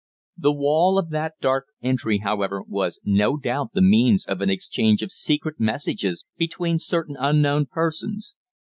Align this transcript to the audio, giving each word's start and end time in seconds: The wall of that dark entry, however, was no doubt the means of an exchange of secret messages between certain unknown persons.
The 0.35 0.51
wall 0.51 0.97
of 0.97 1.11
that 1.11 1.35
dark 1.41 1.67
entry, 1.83 2.17
however, 2.23 2.63
was 2.67 2.99
no 3.05 3.37
doubt 3.37 3.73
the 3.73 3.83
means 3.83 4.25
of 4.25 4.41
an 4.41 4.49
exchange 4.49 5.03
of 5.03 5.11
secret 5.11 5.59
messages 5.59 6.25
between 6.39 6.79
certain 6.79 7.15
unknown 7.19 7.67
persons. 7.67 8.35